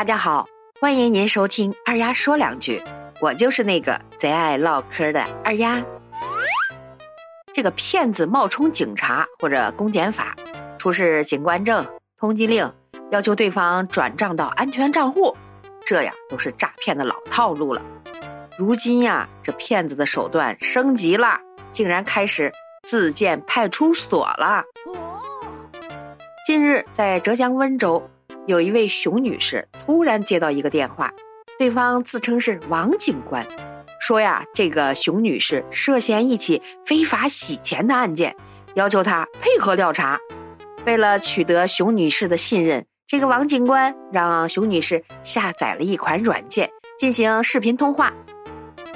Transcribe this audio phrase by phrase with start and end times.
[0.00, 0.48] 大家好，
[0.80, 2.82] 欢迎您收听二丫说两句，
[3.20, 5.84] 我就是那个贼爱唠嗑的二丫。
[7.52, 10.34] 这个骗子冒充警察或者公检法，
[10.78, 11.86] 出示警官证、
[12.18, 12.72] 通缉令，
[13.10, 15.36] 要求对方转账到安全账户，
[15.84, 17.82] 这呀都是诈骗的老套路了。
[18.56, 21.38] 如今呀，这骗子的手段升级了，
[21.72, 22.50] 竟然开始
[22.84, 24.64] 自建派出所了。
[26.46, 28.10] 近日，在浙江温州。
[28.50, 31.08] 有一位熊女士突然接到一个电话，
[31.56, 33.46] 对方自称是王警官，
[34.00, 38.34] 说呀，这个熊女士涉嫌一起非法洗钱的案件，
[38.74, 40.18] 要求她配合调查。
[40.84, 48.12] 为了取得熊女士的信任，这个王警官让熊女士下载了一款软件进行视频通话。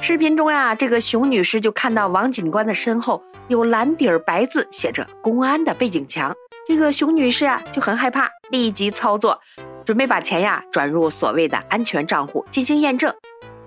[0.00, 6.34] 视频中呀，这个熊女士就看到王警官的身后有蓝底儿白字写着“公安”的背景墙。
[6.66, 9.38] 这个熊女士啊就很害怕，立即操作，
[9.84, 13.14] 准备把钱呀转入所谓的安全账户进行验证。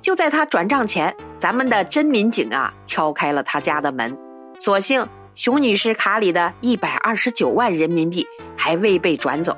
[0.02, 4.18] 就在她转账前，咱们的真民警啊敲开了她家的门，
[4.60, 9.56] 所幸熊女士卡里的一百二十九万人民币还未被转走。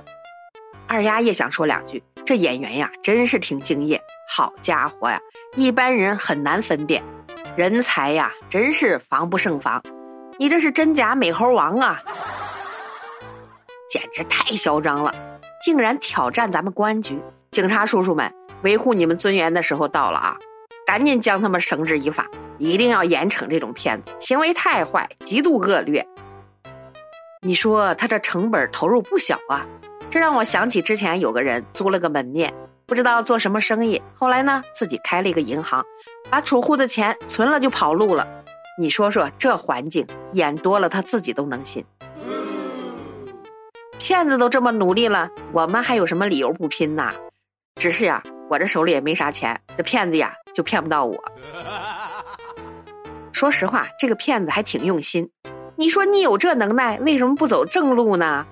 [0.86, 5.17] 二丫也想说两句，这演员呀真是挺敬业，好家伙呀，
[5.55, 7.02] 一般人很难分辨，
[7.55, 9.81] 人才呀真是防不胜防。
[10.38, 12.02] 你这是真假美猴王啊！
[13.90, 15.12] 简直太嚣张了！
[15.62, 20.38] 竟然挑战咱们公安局警察叔叔们，维护你们尊严的时候到了啊！
[20.86, 26.08] 赶紧将他们绳之以法，一定要严惩这种骗子，行为太坏，极度恶劣。
[27.42, 29.66] 你说他这成本投入不小啊！
[30.10, 32.54] 这让我想起之前有个人租了个门面，
[32.86, 35.86] 不知道做什么生意，后来呢自己开了一个银行，
[36.30, 38.28] 把储户的钱存了就跑路了。
[38.80, 41.86] 你说说这环境，演多了他自己都能信。
[44.00, 47.11] 骗子都这么努力了，我们还有什么理由不拼呐？
[47.75, 51.22] 只是呀，我这手里也没啥钱，这骗子呀就骗不到我。
[53.33, 55.30] 说实话，这个骗子还挺用心。
[55.76, 58.45] 你说你有这能耐，为什么不走正路呢？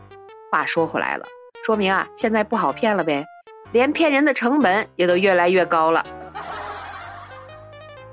[0.52, 1.25] 话说回来了，
[1.66, 3.25] 说明啊现在不好骗了呗，
[3.72, 6.06] 连骗人的成本也都越来越高了。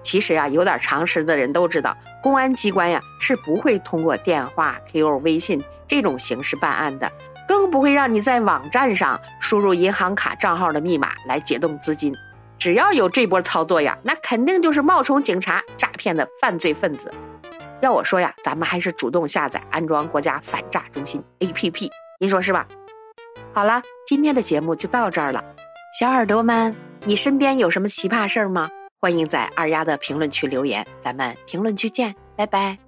[0.03, 5.61] 其实啊，有点常识的人都知道，公安机关呀是不会通过电话、QQ、微信。
[5.87, 7.11] 这种形式办案的，
[7.47, 12.15] 更不会让你在网站上输入银行卡账号的密码来解冻资金。
[12.59, 17.13] 只要有这波操作呀，那肯定就是冒充警察诈骗的犯罪分子。
[17.81, 22.67] 要我说呀，咱们还是主动下载安装国家反诈中心 APP，您说是吧？
[23.53, 25.45] 好了，今天的节目就到这儿了。
[26.01, 26.75] 小耳朵们，
[27.05, 28.71] 你身边有什么奇葩事儿吗？
[29.01, 32.84] 欢迎在二丫的评论区留言，咱们评论区见，拜拜。